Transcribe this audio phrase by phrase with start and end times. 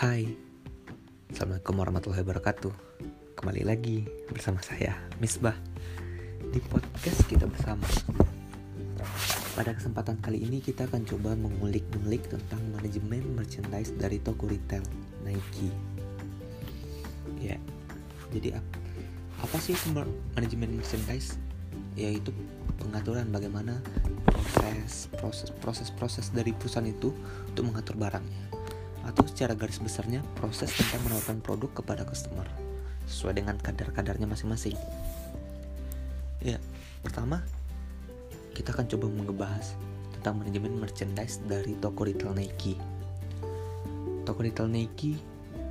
[0.00, 0.32] Hai,
[1.28, 2.72] Assalamualaikum warahmatullahi wabarakatuh.
[3.36, 5.52] Kembali lagi bersama saya, Misbah.
[6.40, 7.84] Di podcast kita bersama.
[9.52, 14.80] Pada kesempatan kali ini kita akan coba mengulik-ngulik tentang manajemen merchandise dari toko retail
[15.20, 15.68] Nike.
[17.36, 17.60] Ya,
[18.32, 18.56] jadi
[19.36, 19.76] apa sih
[20.32, 21.36] manajemen merchandise?
[21.92, 22.32] Yaitu
[22.80, 23.84] pengaturan bagaimana
[24.56, 27.12] proses proses proses proses dari perusahaan itu
[27.52, 28.59] untuk mengatur barangnya
[29.06, 32.44] atau secara garis besarnya proses tentang menawarkan produk kepada customer
[33.08, 34.76] sesuai dengan kadar-kadarnya masing-masing.
[36.40, 36.56] Ya,
[37.02, 37.42] pertama
[38.54, 39.72] kita akan coba mengebahas
[40.20, 42.76] tentang manajemen merchandise dari toko retail Nike.
[44.28, 45.16] Toko retail Nike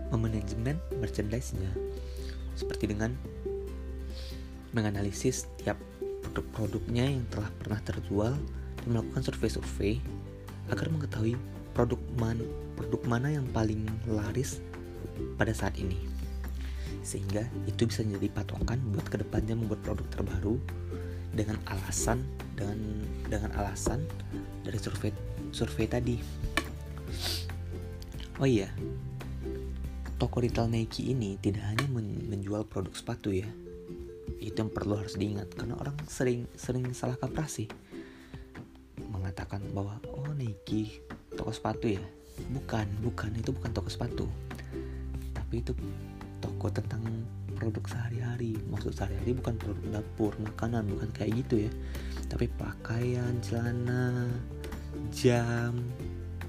[0.10, 1.70] memanajemen merchandise-nya
[2.58, 3.14] seperti dengan
[4.74, 5.78] menganalisis tiap
[6.26, 8.34] produk-produknya yang telah pernah terjual
[8.82, 10.02] dan melakukan survei-survei
[10.70, 11.34] agar mengetahui
[11.74, 12.38] produk man
[12.80, 14.64] produk mana yang paling laris
[15.36, 16.00] pada saat ini?
[17.04, 20.56] Sehingga itu bisa menjadi patokan buat ke depannya membuat produk terbaru
[21.36, 22.24] dengan alasan
[22.56, 22.80] dengan
[23.28, 24.00] dengan alasan
[24.64, 25.12] dari survei
[25.52, 26.16] survei tadi.
[28.40, 28.72] Oh iya
[30.20, 31.88] toko retail Nike ini tidak hanya
[32.32, 33.48] menjual produk sepatu ya.
[34.40, 37.68] Itu yang perlu harus diingat karena orang sering sering salah kaprah sih.
[39.00, 41.04] Mengatakan bahwa oh Nike
[41.36, 42.04] toko sepatu ya
[42.48, 43.32] bukan bukan.
[43.36, 44.26] Itu bukan toko sepatu.
[45.36, 45.76] Tapi itu
[46.40, 47.04] toko tentang
[47.60, 48.56] produk sehari-hari.
[48.72, 51.72] Maksud sehari-hari bukan produk dapur makanan bukan kayak gitu ya.
[52.32, 54.32] Tapi pakaian celana
[55.12, 55.76] jam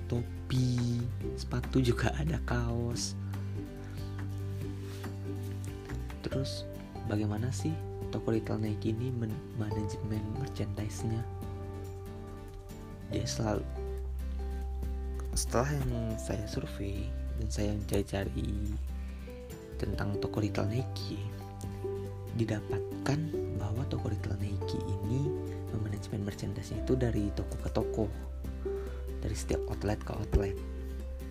[0.06, 1.02] topi
[1.34, 3.18] sepatu juga ada kaos.
[6.22, 6.62] Terus
[7.11, 7.74] bagaimana sih
[8.14, 9.11] toko retail Nike ini
[9.58, 11.22] manajemen merchandise-nya?
[13.11, 13.66] Dia selalu
[15.34, 17.06] setelah yang saya survei
[17.39, 18.75] dan saya mencari-cari
[19.81, 21.18] tentang toko retail Nike
[22.36, 23.18] didapatkan
[23.58, 25.30] bahwa toko retail Nike ini
[26.01, 28.05] manajemen merchandise itu dari toko ke toko.
[29.20, 30.57] Dari setiap outlet ke outlet.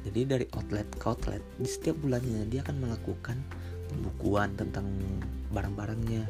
[0.05, 3.37] Jadi dari outlet ke outlet di setiap bulannya dia akan melakukan
[3.89, 4.85] pembukuan tentang
[5.49, 6.23] barang-barangnya.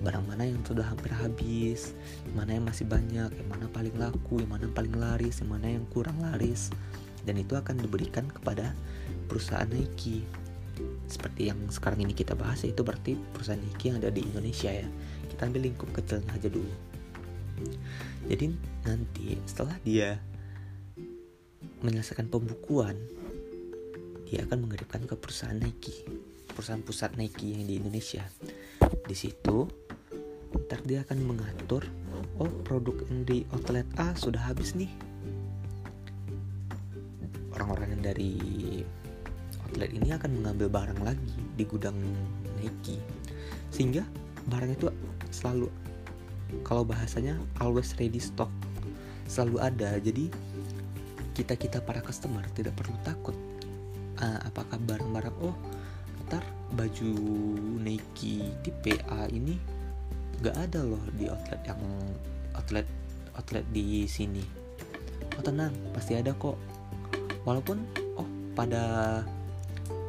[0.00, 1.92] Barang mana yang sudah hampir habis
[2.32, 5.84] mana yang masih banyak yang mana paling laku yang mana paling laris yang mana yang
[5.92, 6.72] kurang laris
[7.24, 8.72] dan itu akan diberikan kepada
[9.28, 10.24] perusahaan Nike.
[11.06, 14.88] Seperti yang sekarang ini kita bahas itu berarti perusahaan Nike yang ada di Indonesia ya.
[15.28, 16.72] Kita ambil lingkup kecilnya aja dulu.
[18.30, 18.46] Jadi
[18.88, 20.16] nanti setelah dia
[21.84, 22.96] menyelesaikan pembukuan
[24.30, 26.06] dia akan mengirimkan ke perusahaan Nike.
[26.54, 28.22] Perusahaan pusat Nike yang di Indonesia.
[28.80, 29.66] Di situ
[30.50, 31.82] ntar dia akan mengatur
[32.38, 34.90] oh produk yang di outlet A sudah habis nih
[37.60, 38.32] orang-orang yang dari
[39.68, 42.00] outlet ini akan mengambil barang lagi di gudang
[42.56, 42.96] Nike.
[43.68, 44.00] Sehingga
[44.48, 44.88] barang itu
[45.28, 45.68] selalu
[46.64, 48.48] kalau bahasanya always ready stock.
[49.28, 50.00] Selalu ada.
[50.00, 50.32] Jadi
[51.36, 53.36] kita kita para customer tidak perlu takut
[54.24, 55.54] uh, apakah barang-barang oh
[56.28, 56.42] ntar
[56.74, 57.12] baju
[57.80, 59.60] Nike tipe A ini
[60.40, 61.80] nggak ada loh di outlet yang
[62.56, 62.88] outlet
[63.36, 64.42] outlet di sini.
[65.36, 66.58] Oh tenang pasti ada kok
[67.44, 67.80] walaupun
[68.20, 68.82] oh pada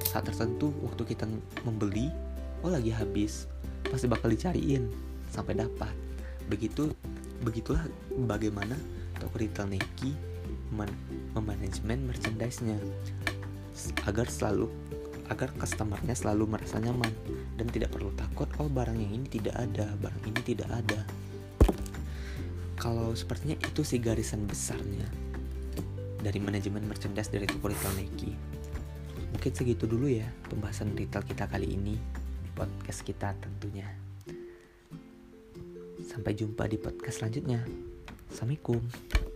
[0.03, 1.23] saat tertentu waktu kita
[1.63, 2.11] membeli
[2.65, 3.47] oh lagi habis
[3.87, 4.91] pasti bakal dicariin
[5.31, 5.93] sampai dapat.
[6.51, 6.91] Begitu
[7.41, 7.87] begitulah
[8.27, 8.75] bagaimana
[9.17, 10.11] toko retail Nike
[11.35, 12.75] memanajemen merchandise-nya.
[14.03, 14.67] Agar selalu
[15.31, 17.15] agar customernya selalu merasa nyaman
[17.55, 21.07] dan tidak perlu takut oh barang yang ini tidak ada barang ini tidak ada.
[22.75, 25.30] Kalau sepertinya itu sih garisan besarnya
[26.21, 28.31] dari manajemen merchandise dari toko retail Nike.
[29.33, 31.97] Mungkin segitu dulu ya pembahasan retail kita kali ini
[32.45, 33.89] di podcast kita tentunya.
[36.05, 37.65] Sampai jumpa di podcast selanjutnya.
[38.29, 39.30] Assalamualaikum.